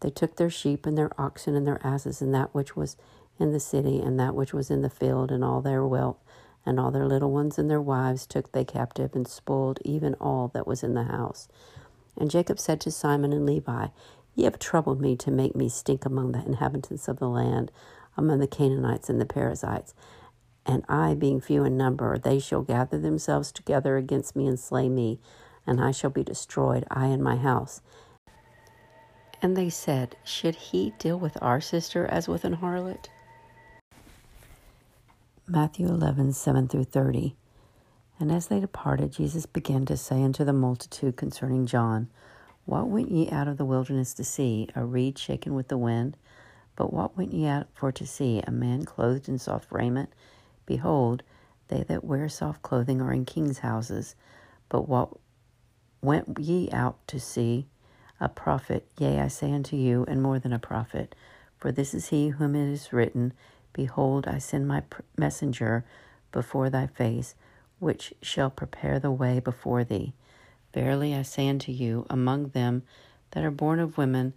They 0.03 0.11
took 0.11 0.37
their 0.37 0.51
sheep 0.51 0.87
and 0.87 0.97
their 0.97 1.11
oxen 1.21 1.57
and 1.57 1.67
their 1.67 1.85
asses 1.85 2.23
and 2.23 2.33
that 2.33 2.55
which 2.55 2.77
was 2.77 2.97
in 3.39 3.53
the 3.53 3.61
city, 3.61 4.01
and 4.01 4.19
that 4.19 4.35
which 4.35 4.53
was 4.53 4.71
in 4.71 4.83
the 4.83 4.91
field, 4.91 5.31
and 5.31 5.45
all 5.45 5.61
their 5.61 5.85
wealth, 5.87 6.19
and 6.65 6.79
all 6.79 6.91
their 6.91 7.07
little 7.07 7.31
ones 7.31 7.59
and 7.59 7.71
their 7.71 7.81
wives 7.81 8.27
took 8.27 8.53
they 8.53 8.65
captive, 8.65 9.15
and 9.15 9.27
spoiled 9.27 9.79
even 9.85 10.15
all 10.15 10.49
that 10.49 10.67
was 10.67 10.83
in 10.83 10.95
the 10.95 11.05
house. 11.05 11.49
And 12.17 12.31
Jacob 12.31 12.59
said 12.59 12.81
to 12.83 12.91
Simon 12.91 13.33
and 13.33 13.47
Levi, 13.47 13.89
Ye 14.35 14.45
have 14.45 14.59
troubled 14.59 15.01
me 15.01 15.17
to 15.17 15.31
make 15.31 15.55
me 15.55 15.69
stink 15.69 16.05
among 16.05 16.33
the 16.33 16.45
inhabitants 16.45 17.09
of 17.09 17.19
the 17.19 17.29
land, 17.29 17.71
among 18.17 18.39
the 18.39 18.47
Canaanites 18.47 19.11
and 19.11 19.21
the 19.21 19.27
Perizzites. 19.27 19.95
And 20.65 20.85
I, 20.89 21.15
being 21.15 21.41
few 21.41 21.65
in 21.65 21.77
number, 21.77 22.19
they 22.19 22.39
shall 22.39 22.63
gather 22.63 22.99
themselves 22.99 23.51
together 23.51 23.97
against 23.97 24.37
me 24.37 24.47
and 24.47 24.59
slay 24.59 24.89
me, 24.89 25.19
and 25.67 25.81
I 25.81 25.91
shall 25.91 26.11
be 26.11 26.23
destroyed, 26.23 26.85
I 26.91 27.07
and 27.07 27.23
my 27.23 27.37
house. 27.37 27.83
And 29.43 29.57
they 29.57 29.71
said, 29.71 30.17
Should 30.25 30.55
he 30.55 30.95
deal 30.99 31.19
with 31.19 31.37
our 31.43 31.61
sister 31.61 32.07
as 32.07 32.29
with 32.29 32.45
an 32.45 32.57
harlot? 32.57 33.09
Matthew 35.49 35.89
11, 35.89 36.35
7 36.35 36.69
through 36.69 36.85
30. 36.85 37.35
And 38.21 38.31
as 38.31 38.47
they 38.47 38.61
departed, 38.61 39.13
Jesus 39.13 39.45
began 39.45 39.85
to 39.87 39.97
say 39.97 40.23
unto 40.23 40.45
the 40.45 40.53
multitude 40.53 41.17
concerning 41.17 41.67
John, 41.67 42.09
What 42.65 42.89
went 42.89 43.11
ye 43.11 43.29
out 43.29 43.49
of 43.49 43.57
the 43.57 43.65
wilderness 43.65 44.15
to 44.15 44.25
see? 44.25 44.69
A 44.77 44.85
reed 44.85 45.19
shaken 45.19 45.55
with 45.55 45.67
the 45.67 45.77
wind? 45.77 46.17
But 46.77 46.93
what 46.93 47.17
went 47.17 47.35
ye 47.35 47.47
out 47.47 47.67
for 47.75 47.91
to 47.91 48.07
see? 48.07 48.41
A 48.47 48.53
man 48.53 48.85
clothed 48.85 49.29
in 49.29 49.39
soft 49.39 49.73
raiment? 49.73 50.11
Behold, 50.65 51.25
they 51.67 51.83
that 51.83 52.05
wear 52.05 52.29
soft 52.29 52.63
clothing 52.63 53.03
are 53.03 53.13
in 53.13 53.25
kings' 53.25 53.59
houses. 53.59 54.15
But 54.69 54.89
what 54.89 55.11
went 56.01 56.39
ye 56.39 56.71
out 56.71 57.05
to 57.09 57.19
see? 57.19 57.67
A 58.21 58.29
prophet, 58.29 58.87
yea, 58.97 59.21
I 59.21 59.27
say 59.29 59.53
unto 59.53 59.75
you, 59.77 60.05
and 60.07 60.23
more 60.23 60.39
than 60.39 60.53
a 60.53 60.61
prophet. 60.61 61.17
For 61.59 61.73
this 61.73 61.95
is 61.95 62.09
he 62.11 62.29
whom 62.29 62.55
it 62.55 62.73
is 62.73 62.93
written, 62.93 63.33
Behold, 63.73 64.27
I 64.27 64.39
send 64.39 64.69
my 64.69 64.83
messenger 65.17 65.85
before 66.31 66.69
thy 66.69 66.87
face, 66.87 67.35
which 67.79 68.13
shall 68.23 68.51
prepare 68.51 68.99
the 68.99 69.11
way 69.11 69.41
before 69.41 69.85
thee. 69.85 70.15
Verily 70.75 71.15
I 71.15 71.23
say 71.23 71.49
unto 71.49 71.73
you, 71.73 72.07
among 72.09 72.49
them 72.49 72.83
that 73.33 73.45
are 73.45 73.51
born 73.51 73.81
of 73.81 73.99
women, 73.99 74.35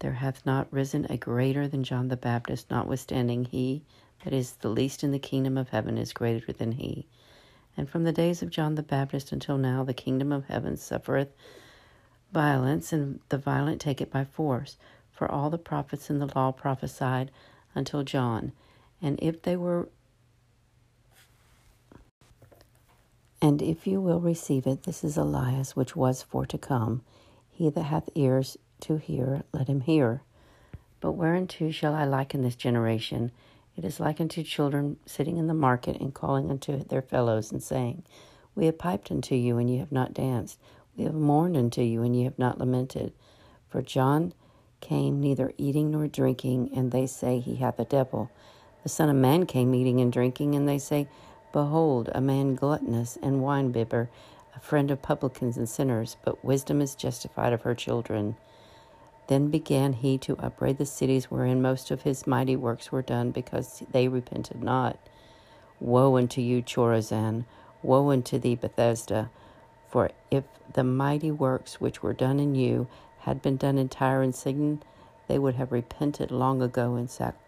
there 0.00 0.14
hath 0.14 0.44
not 0.44 0.72
risen 0.72 1.06
a 1.08 1.16
greater 1.16 1.66
than 1.66 1.84
John 1.84 2.08
the 2.08 2.16
Baptist, 2.16 2.70
notwithstanding 2.70 3.46
he 3.46 3.82
that 4.24 4.32
is 4.32 4.52
the 4.52 4.68
least 4.68 5.04
in 5.04 5.12
the 5.12 5.18
kingdom 5.18 5.56
of 5.56 5.68
heaven 5.70 5.96
is 5.96 6.12
greater 6.12 6.52
than 6.52 6.72
he. 6.72 7.06
And 7.76 7.88
from 7.88 8.04
the 8.04 8.12
days 8.12 8.42
of 8.42 8.50
John 8.50 8.74
the 8.74 8.82
Baptist 8.82 9.32
until 9.32 9.58
now, 9.58 9.84
the 9.84 9.94
kingdom 9.94 10.32
of 10.32 10.46
heaven 10.46 10.76
suffereth 10.76 11.28
violence, 12.32 12.92
and 12.92 13.20
the 13.28 13.38
violent 13.38 13.80
take 13.80 14.00
it 14.00 14.10
by 14.10 14.24
force. 14.24 14.76
For 15.12 15.30
all 15.30 15.48
the 15.48 15.58
prophets 15.58 16.10
in 16.10 16.18
the 16.18 16.30
law 16.34 16.52
prophesied 16.52 17.30
until 17.74 18.02
John. 18.02 18.52
And 19.02 19.18
if 19.22 19.42
they 19.42 19.56
were 19.56 19.88
And 23.40 23.62
if 23.62 23.86
you 23.86 24.00
will 24.00 24.20
receive 24.20 24.66
it, 24.66 24.84
this 24.84 25.04
is 25.04 25.16
Elias, 25.16 25.76
which 25.76 25.94
was 25.94 26.22
for 26.22 26.46
to 26.46 26.58
come. 26.58 27.02
He 27.50 27.70
that 27.70 27.82
hath 27.84 28.08
ears 28.14 28.56
to 28.80 28.96
hear, 28.96 29.44
let 29.52 29.68
him 29.68 29.82
hear. 29.82 30.22
But 31.00 31.12
whereunto 31.12 31.70
shall 31.70 31.94
I 31.94 32.04
liken 32.04 32.42
this 32.42 32.56
generation? 32.56 33.30
It 33.76 33.84
is 33.84 34.00
like 34.00 34.20
unto 34.20 34.42
children 34.42 34.96
sitting 35.06 35.36
in 35.36 35.46
the 35.46 35.54
market 35.54 36.00
and 36.00 36.14
calling 36.14 36.50
unto 36.50 36.82
their 36.84 37.02
fellows 37.02 37.52
and 37.52 37.62
saying, 37.62 38.04
We 38.54 38.66
have 38.66 38.78
piped 38.78 39.10
unto 39.12 39.36
you, 39.36 39.58
and 39.58 39.70
ye 39.70 39.78
have 39.78 39.92
not 39.92 40.14
danced. 40.14 40.58
We 40.96 41.04
have 41.04 41.14
mourned 41.14 41.56
unto 41.56 41.82
you, 41.82 42.02
and 42.02 42.16
ye 42.16 42.24
have 42.24 42.38
not 42.38 42.58
lamented. 42.58 43.12
For 43.68 43.82
John 43.82 44.32
came 44.80 45.20
neither 45.20 45.52
eating 45.58 45.90
nor 45.92 46.08
drinking, 46.08 46.70
and 46.74 46.90
they 46.90 47.06
say 47.06 47.38
he 47.40 47.56
hath 47.56 47.78
a 47.78 47.84
devil. 47.84 48.30
The 48.86 48.90
Son 48.90 49.10
of 49.10 49.16
Man 49.16 49.46
came 49.46 49.74
eating 49.74 50.00
and 50.00 50.12
drinking, 50.12 50.54
and 50.54 50.68
they 50.68 50.78
say, 50.78 51.08
Behold, 51.52 52.08
a 52.14 52.20
man 52.20 52.54
gluttonous 52.54 53.18
and 53.20 53.40
winebibber, 53.42 54.06
a 54.54 54.60
friend 54.60 54.92
of 54.92 55.02
publicans 55.02 55.56
and 55.56 55.68
sinners, 55.68 56.16
but 56.24 56.44
wisdom 56.44 56.80
is 56.80 56.94
justified 56.94 57.52
of 57.52 57.62
her 57.62 57.74
children. 57.74 58.36
Then 59.26 59.50
began 59.50 59.92
he 59.94 60.18
to 60.18 60.36
upbraid 60.38 60.78
the 60.78 60.86
cities 60.86 61.32
wherein 61.32 61.60
most 61.60 61.90
of 61.90 62.02
his 62.02 62.28
mighty 62.28 62.54
works 62.54 62.92
were 62.92 63.02
done, 63.02 63.32
because 63.32 63.82
they 63.90 64.06
repented 64.06 64.62
not. 64.62 64.96
Woe 65.80 66.16
unto 66.16 66.40
you, 66.40 66.62
Chorazin! 66.62 67.44
Woe 67.82 68.12
unto 68.12 68.38
thee, 68.38 68.54
Bethsaida! 68.54 69.30
For 69.88 70.12
if 70.30 70.44
the 70.74 70.84
mighty 70.84 71.32
works 71.32 71.80
which 71.80 72.04
were 72.04 72.14
done 72.14 72.38
in 72.38 72.54
you 72.54 72.86
had 73.22 73.42
been 73.42 73.56
done 73.56 73.78
in 73.78 73.88
Tyre 73.88 74.22
and 74.22 74.32
Sidon, 74.32 74.80
they 75.26 75.40
would 75.40 75.56
have 75.56 75.72
repented 75.72 76.30
long 76.30 76.62
ago 76.62 76.94
in 76.94 77.08
sackcloth 77.08 77.45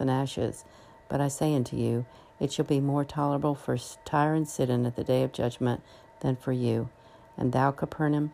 and 0.00 0.10
ashes. 0.10 0.64
But 1.08 1.20
I 1.20 1.28
say 1.28 1.54
unto 1.54 1.76
you, 1.76 2.06
it 2.40 2.52
shall 2.52 2.64
be 2.64 2.80
more 2.80 3.04
tolerable 3.04 3.54
for 3.54 3.76
Tyre 4.04 4.34
and 4.34 4.48
Sidon 4.48 4.86
at 4.86 4.96
the 4.96 5.04
day 5.04 5.22
of 5.22 5.32
judgment 5.32 5.82
than 6.20 6.36
for 6.36 6.52
you. 6.52 6.88
And 7.36 7.52
thou, 7.52 7.70
Capernaum, 7.70 8.32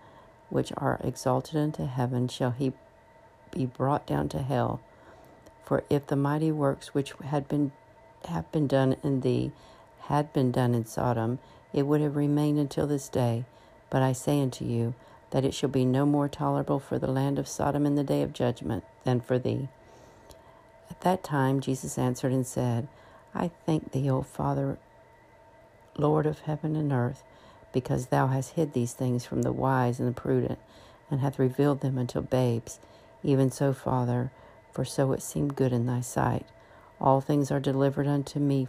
which 0.48 0.72
are 0.76 1.00
exalted 1.02 1.56
unto 1.56 1.86
heaven, 1.86 2.28
shall 2.28 2.52
he 2.52 2.72
be 3.50 3.66
brought 3.66 4.06
down 4.06 4.28
to 4.30 4.42
hell. 4.42 4.80
For 5.64 5.84
if 5.90 6.06
the 6.06 6.16
mighty 6.16 6.50
works 6.50 6.94
which 6.94 7.12
had 7.24 7.48
been 7.48 7.72
have 8.24 8.50
been 8.50 8.66
done 8.66 8.96
in 9.02 9.20
thee 9.20 9.52
had 10.08 10.32
been 10.32 10.50
done 10.50 10.74
in 10.74 10.84
Sodom, 10.84 11.38
it 11.72 11.82
would 11.82 12.00
have 12.00 12.16
remained 12.16 12.58
until 12.58 12.86
this 12.86 13.08
day. 13.08 13.44
But 13.90 14.02
I 14.02 14.12
say 14.12 14.40
unto 14.40 14.64
you 14.64 14.94
that 15.30 15.44
it 15.44 15.52
shall 15.52 15.68
be 15.68 15.84
no 15.84 16.06
more 16.06 16.28
tolerable 16.28 16.80
for 16.80 16.98
the 16.98 17.10
land 17.10 17.38
of 17.38 17.46
Sodom 17.46 17.84
in 17.84 17.94
the 17.94 18.02
day 18.02 18.22
of 18.22 18.32
judgment 18.32 18.84
than 19.04 19.20
for 19.20 19.38
thee. 19.38 19.68
At 20.98 21.04
that 21.04 21.24
time 21.24 21.60
Jesus 21.60 21.96
answered 21.96 22.32
and 22.32 22.46
said, 22.46 22.88
I 23.34 23.50
thank 23.64 23.92
thee, 23.92 24.10
O 24.10 24.22
Father, 24.22 24.78
Lord 25.96 26.26
of 26.26 26.40
heaven 26.40 26.74
and 26.74 26.92
earth 26.92 27.22
because 27.72 28.06
thou 28.06 28.28
hast 28.28 28.54
hid 28.54 28.72
these 28.72 28.92
things 28.92 29.24
from 29.24 29.42
the 29.42 29.52
wise 29.52 30.00
and 30.00 30.08
the 30.08 30.20
prudent, 30.20 30.58
and 31.10 31.20
hath 31.20 31.38
revealed 31.38 31.80
them 31.80 31.98
unto 31.98 32.20
babes. 32.20 32.78
Even 33.22 33.50
so, 33.50 33.72
Father, 33.72 34.30
for 34.72 34.84
so 34.84 35.12
it 35.12 35.22
seemed 35.22 35.56
good 35.56 35.72
in 35.72 35.86
thy 35.86 36.00
sight. 36.00 36.46
All 37.00 37.20
things 37.20 37.50
are 37.50 37.60
delivered 37.60 38.06
unto 38.06 38.38
me 38.38 38.68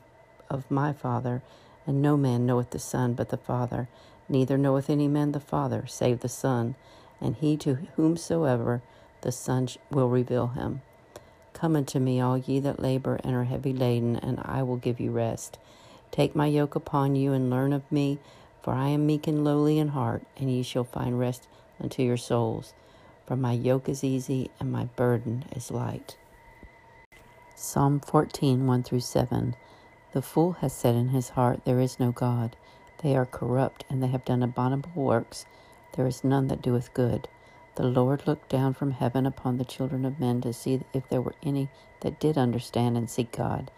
of 0.50 0.70
my 0.70 0.94
Father, 0.94 1.42
and 1.88 2.02
no 2.02 2.18
man 2.18 2.46
knoweth 2.46 2.72
the 2.72 2.80
Son 2.80 3.14
but 3.14 3.30
the 3.30 3.38
Father, 3.38 3.88
neither 4.28 4.58
knoweth 4.58 4.90
any 4.90 5.08
man 5.08 5.32
the 5.32 5.40
Father 5.40 5.86
save 5.88 6.20
the 6.20 6.30
Son, 6.30 6.76
and 7.22 7.36
he 7.38 7.58
to 7.58 7.76
whomsoever 7.96 8.82
the 9.22 9.32
Son 9.32 9.68
will 9.90 10.10
reveal 10.10 10.48
him. 10.48 10.82
Come 11.60 11.76
unto 11.76 12.00
me, 12.00 12.22
all 12.22 12.38
ye 12.38 12.60
that 12.60 12.80
labor 12.80 13.20
and 13.24 13.36
are 13.36 13.44
heavy 13.44 13.74
laden, 13.74 14.16
and 14.16 14.40
I 14.44 14.64
will 14.64 14.78
give 14.78 15.00
you 15.00 15.12
rest. 15.12 15.60
Take 16.12 16.36
my 16.36 16.48
yoke 16.48 16.76
upon 16.76 17.16
you 17.16 17.34
and 17.34 17.50
learn 17.50 17.74
of 17.74 17.92
me 17.92 18.20
for 18.62 18.74
I 18.74 18.90
am 18.90 19.06
meek 19.06 19.28
and 19.28 19.44
lowly 19.44 19.80
in 19.80 19.90
heart, 19.90 20.24
and 20.38 20.52
ye 20.52 20.64
shall 20.64 20.84
find 20.84 21.18
rest 21.18 21.48
unto 21.82 22.04
your 22.04 22.18
souls. 22.18 22.74
For 23.26 23.36
my 23.36 23.54
yoke 23.54 23.88
is 23.88 24.04
easy 24.04 24.50
and 24.60 24.72
my 24.72 24.86
burden 24.96 25.46
is 25.56 25.72
light. 25.72 26.18
Psalm 27.56 28.00
14 28.00 28.66
1 28.66 28.84
through 28.84 29.00
7. 29.00 29.56
The 30.14 30.22
fool 30.22 30.54
has 30.54 30.74
said 30.74 30.96
in 30.96 31.10
his 31.10 31.30
heart, 31.30 31.66
There 31.66 31.80
is 31.80 32.00
no 32.00 32.12
God. 32.12 32.56
They 33.02 33.16
are 33.16 33.26
corrupt, 33.26 33.86
and 33.90 34.04
they 34.04 34.08
have 34.08 34.26
done 34.26 34.44
abominable 34.44 34.92
works. 34.94 35.46
There 35.96 36.08
is 36.08 36.24
none 36.24 36.48
that 36.48 36.62
doeth 36.62 36.94
good. 36.94 37.28
The 37.76 37.84
Lord 37.88 38.28
looked 38.28 38.50
down 38.50 38.74
from 38.74 38.92
heaven 38.92 39.26
upon 39.26 39.58
the 39.58 39.66
children 39.66 40.06
of 40.06 40.20
men 40.20 40.42
to 40.42 40.54
see 40.54 40.82
if 40.94 41.08
there 41.10 41.22
were 41.22 41.36
any 41.44 41.70
that 42.02 42.20
did 42.20 42.38
understand 42.38 42.98
and 42.98 43.10
seek 43.10 43.32
God. 43.32 43.72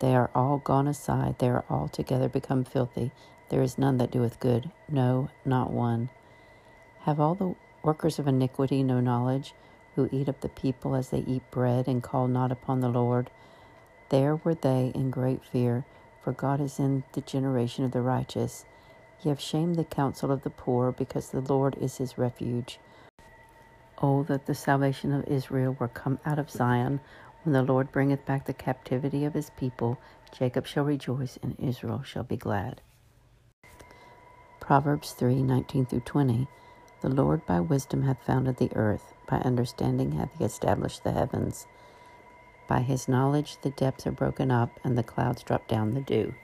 They 0.00 0.14
are 0.14 0.30
all 0.34 0.58
gone 0.58 0.88
aside, 0.88 1.38
they 1.38 1.48
are 1.48 1.64
altogether 1.70 2.28
become 2.28 2.64
filthy. 2.64 3.12
There 3.50 3.62
is 3.62 3.78
none 3.78 3.98
that 3.98 4.10
doeth 4.10 4.40
good, 4.40 4.70
no, 4.88 5.30
not 5.44 5.72
one. 5.72 6.10
Have 7.00 7.20
all 7.20 7.34
the 7.34 7.54
workers 7.82 8.18
of 8.18 8.28
iniquity 8.28 8.82
no 8.82 9.00
knowledge, 9.00 9.54
who 9.96 10.08
eat 10.12 10.28
up 10.28 10.40
the 10.40 10.48
people 10.48 10.94
as 10.94 11.10
they 11.10 11.20
eat 11.20 11.50
bread 11.50 11.88
and 11.88 12.02
call 12.02 12.28
not 12.28 12.52
upon 12.52 12.80
the 12.80 12.88
Lord? 12.88 13.30
There 14.10 14.36
were 14.36 14.54
they 14.54 14.92
in 14.94 15.10
great 15.10 15.44
fear, 15.44 15.84
for 16.22 16.32
God 16.32 16.60
is 16.60 16.78
in 16.78 17.04
the 17.12 17.22
generation 17.22 17.84
of 17.84 17.92
the 17.92 18.02
righteous. 18.02 18.64
Ye 19.22 19.30
have 19.30 19.40
shamed 19.40 19.76
the 19.76 19.84
counsel 19.84 20.32
of 20.32 20.42
the 20.42 20.50
poor, 20.50 20.92
because 20.92 21.30
the 21.30 21.40
Lord 21.40 21.76
is 21.80 21.98
his 21.98 22.18
refuge. 22.18 22.78
Oh, 24.02 24.24
that 24.24 24.46
the 24.46 24.54
salvation 24.54 25.12
of 25.12 25.26
Israel 25.26 25.76
were 25.78 25.88
come 25.88 26.18
out 26.26 26.38
of 26.38 26.50
Zion. 26.50 27.00
When 27.42 27.52
the 27.52 27.62
Lord 27.62 27.92
bringeth 27.92 28.26
back 28.26 28.44
the 28.44 28.52
captivity 28.52 29.24
of 29.24 29.34
his 29.34 29.50
people, 29.50 29.98
Jacob 30.36 30.66
shall 30.66 30.84
rejoice, 30.84 31.38
and 31.42 31.56
Israel 31.58 32.02
shall 32.02 32.24
be 32.24 32.36
glad. 32.36 32.82
Proverbs 34.60 35.12
3 35.12 35.42
19 35.42 35.86
through 35.86 36.00
20. 36.00 36.48
The 37.02 37.08
Lord 37.08 37.46
by 37.46 37.60
wisdom 37.60 38.02
hath 38.02 38.22
founded 38.26 38.56
the 38.56 38.74
earth, 38.74 39.14
by 39.28 39.36
understanding 39.38 40.12
hath 40.12 40.30
he 40.38 40.44
established 40.44 41.04
the 41.04 41.12
heavens. 41.12 41.66
By 42.68 42.80
his 42.80 43.08
knowledge 43.08 43.58
the 43.62 43.70
depths 43.70 44.06
are 44.06 44.12
broken 44.12 44.50
up, 44.50 44.70
and 44.84 44.98
the 44.98 45.02
clouds 45.02 45.42
drop 45.42 45.68
down 45.68 45.94
the 45.94 46.00
dew. 46.00 46.34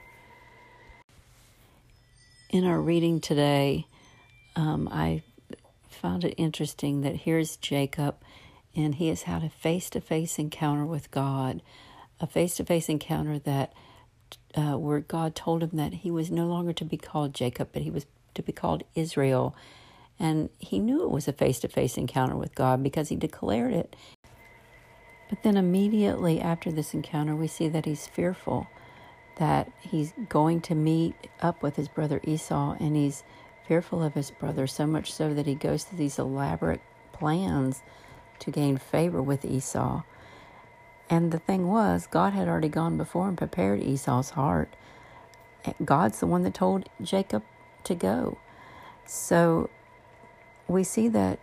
In 2.49 2.65
our 2.65 2.79
reading 2.79 3.19
today, 3.19 3.87
um, 4.55 4.87
I 4.91 5.23
found 5.93 6.23
it 6.23 6.35
interesting 6.37 7.01
that 7.01 7.17
here's 7.17 7.57
Jacob, 7.57 8.15
and 8.75 8.95
he 8.95 9.07
has 9.09 9.23
had 9.23 9.43
a 9.43 9.49
face 9.49 9.89
to 9.91 10.01
face 10.01 10.39
encounter 10.39 10.85
with 10.85 11.11
God 11.11 11.61
a 12.23 12.27
face 12.27 12.55
to 12.55 12.65
face 12.65 12.89
encounter 12.89 13.37
that 13.39 13.73
uh, 14.55 14.77
where 14.77 15.01
God 15.01 15.35
told 15.35 15.61
him 15.61 15.71
that 15.73 15.93
he 15.93 16.09
was 16.09 16.31
no 16.31 16.47
longer 16.47 16.73
to 16.73 16.85
be 16.85 16.97
called 16.97 17.33
Jacob, 17.33 17.69
but 17.73 17.81
he 17.81 17.91
was 17.91 18.05
to 18.33 18.41
be 18.41 18.51
called 18.51 18.83
Israel. 18.95 19.55
And 20.19 20.49
he 20.57 20.79
knew 20.79 21.03
it 21.03 21.11
was 21.11 21.27
a 21.27 21.33
face 21.33 21.59
to 21.59 21.67
face 21.67 21.97
encounter 21.97 22.35
with 22.35 22.55
God 22.55 22.81
because 22.81 23.09
he 23.09 23.15
declared 23.15 23.73
it. 23.73 23.95
But 25.29 25.43
then 25.43 25.57
immediately 25.57 26.39
after 26.39 26.71
this 26.71 26.93
encounter, 26.93 27.35
we 27.35 27.47
see 27.47 27.67
that 27.67 27.85
he's 27.85 28.07
fearful, 28.07 28.67
that 29.37 29.71
he's 29.81 30.13
going 30.29 30.61
to 30.61 30.75
meet 30.75 31.15
up 31.41 31.61
with 31.61 31.75
his 31.75 31.87
brother 31.87 32.21
Esau, 32.23 32.75
and 32.79 32.95
he's 32.95 33.23
fearful 33.67 34.03
of 34.03 34.13
his 34.13 34.31
brother 34.31 34.67
so 34.67 34.85
much 34.85 35.11
so 35.11 35.33
that 35.33 35.45
he 35.45 35.55
goes 35.55 35.83
through 35.83 35.97
these 35.97 36.19
elaborate 36.19 36.81
plans 37.11 37.81
to 38.39 38.51
gain 38.51 38.77
favor 38.77 39.21
with 39.21 39.45
Esau. 39.45 40.03
And 41.09 41.31
the 41.31 41.39
thing 41.39 41.67
was, 41.67 42.07
God 42.07 42.33
had 42.33 42.47
already 42.47 42.69
gone 42.69 42.97
before 42.97 43.27
and 43.27 43.37
prepared 43.37 43.81
Esau's 43.81 44.31
heart. 44.31 44.69
God's 45.83 46.19
the 46.19 46.27
one 46.27 46.43
that 46.43 46.53
told 46.53 46.89
Jacob 47.01 47.43
to 47.85 47.95
go. 47.95 48.37
So 49.05 49.69
we 50.67 50.83
see 50.83 51.07
that 51.09 51.39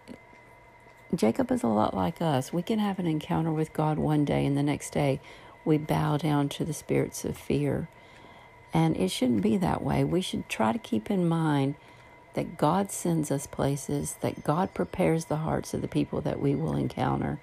Jacob 1.14 1.50
is 1.50 1.62
a 1.62 1.68
lot 1.68 1.94
like 1.94 2.22
us. 2.22 2.52
We 2.52 2.62
can 2.62 2.78
have 2.78 2.98
an 2.98 3.06
encounter 3.06 3.52
with 3.52 3.72
God 3.72 3.98
one 3.98 4.24
day, 4.24 4.46
and 4.46 4.56
the 4.56 4.62
next 4.62 4.90
day 4.90 5.20
we 5.64 5.78
bow 5.78 6.16
down 6.16 6.48
to 6.50 6.64
the 6.64 6.72
spirits 6.72 7.24
of 7.24 7.36
fear. 7.36 7.88
And 8.72 8.96
it 8.96 9.10
shouldn't 9.10 9.42
be 9.42 9.56
that 9.56 9.82
way. 9.82 10.04
We 10.04 10.20
should 10.20 10.48
try 10.48 10.72
to 10.72 10.78
keep 10.78 11.10
in 11.10 11.28
mind 11.28 11.74
that 12.34 12.56
God 12.56 12.90
sends 12.90 13.30
us 13.30 13.46
places, 13.46 14.16
that 14.20 14.44
God 14.44 14.74
prepares 14.74 15.26
the 15.26 15.36
hearts 15.36 15.74
of 15.74 15.82
the 15.82 15.88
people 15.88 16.20
that 16.22 16.40
we 16.40 16.54
will 16.54 16.76
encounter, 16.76 17.40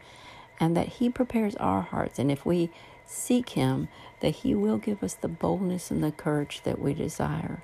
and 0.60 0.76
that 0.78 0.88
He 0.88 1.10
prepares 1.10 1.56
our 1.56 1.82
hearts. 1.82 2.20
And 2.20 2.32
if 2.32 2.46
we 2.46 2.70
seek 3.06 3.50
Him, 3.50 3.88
that 4.22 4.38
He 4.38 4.56
will 4.56 4.78
give 4.78 5.04
us 5.04 5.14
the 5.14 5.28
boldness 5.28 5.92
and 5.92 6.04
the 6.04 6.12
courage 6.12 6.62
that 6.64 6.80
we 6.80 6.94
desire. 6.94 7.64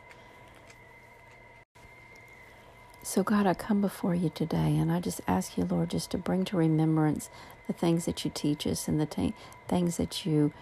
So, 3.06 3.22
God, 3.22 3.46
I 3.46 3.54
come 3.54 3.82
before 3.82 4.16
you 4.16 4.30
today 4.30 4.78
and 4.78 4.90
I 4.90 5.02
just 5.02 5.20
ask 5.28 5.58
you, 5.58 5.66
Lord, 5.66 5.90
just 5.90 6.12
to 6.12 6.18
bring 6.18 6.46
to 6.46 6.58
remembrance 6.58 7.30
the 7.68 7.74
things 7.74 8.06
that 8.06 8.24
you 8.24 8.32
teach 8.34 8.66
us 8.66 8.88
and 8.88 9.00
the 9.00 9.06
t- 9.06 9.34
things 9.68 9.98
that 9.98 10.26
you 10.26 10.54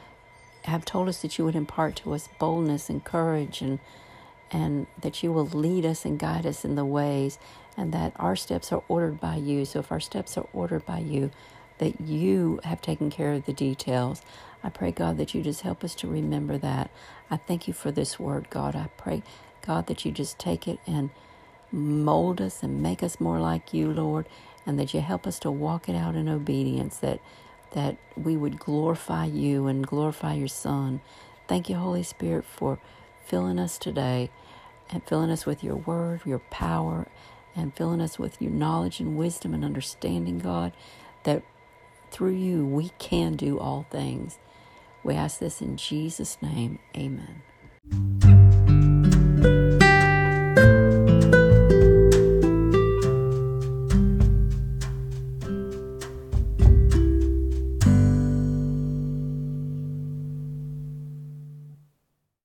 have 0.64 0.84
told 0.84 1.08
us 1.08 1.22
that 1.22 1.38
you 1.38 1.46
would 1.46 1.56
impart 1.56 1.96
to 1.98 2.14
us 2.14 2.30
boldness 2.40 2.90
and 2.90 3.04
courage 3.04 3.62
and 3.62 3.78
and 4.52 4.88
that 5.02 5.24
you 5.24 5.32
will 5.34 5.48
lead 5.48 5.86
us 5.86 6.06
and 6.06 6.20
guide 6.20 6.46
us 6.46 6.66
in 6.66 6.76
the 6.76 6.86
ways 6.86 7.40
and 7.78 7.94
that 7.94 8.14
our 8.18 8.36
steps 8.36 8.72
are 8.72 8.84
ordered 8.88 9.20
by 9.20 9.36
you. 9.38 9.66
So 9.66 9.80
if 9.80 9.92
our 9.92 10.00
steps 10.00 10.38
are 10.38 10.48
ordered 10.54 10.86
by 10.86 11.00
you, 11.00 11.32
that 11.80 12.02
you 12.02 12.60
have 12.64 12.82
taken 12.82 13.10
care 13.10 13.34
of 13.34 13.46
the 13.46 13.54
details. 13.54 14.22
I 14.64 14.70
pray, 14.70 14.92
God, 14.92 15.18
that 15.18 15.34
you 15.34 15.42
just 15.42 15.62
help 15.62 15.84
us 15.84 15.96
to 15.96 16.08
remember 16.08 16.58
that. 16.60 16.92
I 17.32 17.38
thank 17.38 17.68
you 17.68 17.74
for 17.74 17.92
this 17.92 18.20
word, 18.20 18.50
God. 18.50 18.76
I 18.76 18.90
pray, 18.98 19.24
God, 19.66 19.88
that 19.88 20.06
you 20.06 20.12
just 20.12 20.40
take 20.40 20.68
it 20.68 20.80
and 20.88 21.10
mold 21.72 22.42
us 22.42 22.64
and 22.64 22.82
make 22.82 23.04
us 23.04 23.20
more 23.20 23.40
like 23.40 23.74
you, 23.74 23.92
Lord, 23.92 24.28
and 24.66 24.80
that 24.80 24.94
you 24.94 25.02
help 25.02 25.28
us 25.28 25.40
to 25.40 25.52
walk 25.52 25.90
it 25.90 25.96
out 25.96 26.16
in 26.16 26.30
obedience, 26.30 26.98
that 26.98 27.20
that 27.72 27.98
we 28.18 28.38
would 28.38 28.60
glorify 28.60 29.26
you 29.26 29.68
and 29.68 29.88
glorify 29.88 30.34
your 30.36 30.48
Son. 30.48 31.02
Thank 31.48 31.70
you, 31.70 31.78
Holy 31.78 32.04
Spirit, 32.04 32.46
for 32.46 32.80
filling 33.26 33.60
us 33.60 33.78
today 33.78 34.30
and 34.90 35.04
filling 35.04 35.30
us 35.30 35.46
with 35.46 35.64
your 35.64 35.76
word, 35.76 36.22
your 36.26 36.40
power, 36.40 37.08
and 37.56 37.76
filling 37.76 38.02
us 38.02 38.20
with 38.20 38.42
your 38.42 38.52
knowledge 38.52 39.00
and 39.00 39.18
wisdom 39.18 39.54
and 39.54 39.64
understanding, 39.64 40.40
God, 40.40 40.74
that 41.24 41.44
through 42.12 42.36
you 42.36 42.66
we 42.66 42.90
can 43.00 43.36
do 43.36 43.60
all 43.60 43.86
things. 43.90 44.38
We 45.04 45.16
ask 45.16 45.40
this 45.40 45.62
in 45.62 45.78
Jesus' 45.78 46.38
name. 46.42 46.80
Amen. 46.96 48.41